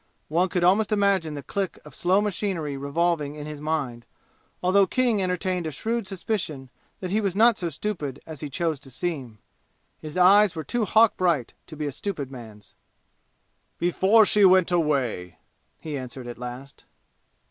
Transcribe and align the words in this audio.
One 0.29 0.49
could 0.49 0.63
almost 0.63 0.91
imagine 0.91 1.35
the 1.35 1.43
click 1.43 1.77
of 1.85 1.93
slow 1.93 2.21
machinery 2.21 2.75
revolving 2.75 3.35
in 3.35 3.45
his 3.45 3.61
mind, 3.61 4.03
although 4.63 4.87
King 4.87 5.21
entertained 5.21 5.67
a 5.67 5.71
shrewd 5.71 6.07
suspicion 6.07 6.71
that 7.01 7.11
he 7.11 7.21
was 7.21 7.35
not 7.35 7.59
so 7.59 7.69
stupid 7.69 8.19
as 8.25 8.39
he 8.39 8.49
chose 8.49 8.79
to 8.79 8.89
seem. 8.89 9.37
His 9.99 10.17
eyes 10.17 10.55
were 10.55 10.63
too 10.63 10.85
hawk 10.85 11.17
bright 11.17 11.53
to 11.67 11.75
be 11.77 11.85
a 11.85 11.91
stupid 11.91 12.31
man's. 12.31 12.73
"Before 13.77 14.25
she 14.25 14.43
went 14.43 14.71
away," 14.71 15.37
he 15.79 15.95
answered 15.95 16.25
at 16.25 16.39
last. 16.39 16.85